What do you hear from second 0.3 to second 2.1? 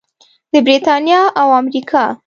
د بریتانیا او امریکا.